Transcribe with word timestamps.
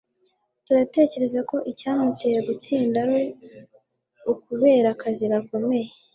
turatekereza 0.65 1.39
ko 1.49 1.57
icyamuteye 1.71 2.37
gutsinda 2.47 2.97
ari 3.05 3.21
ukubera 4.33 4.87
akazi 4.95 5.23
gakomeye 5.31 5.89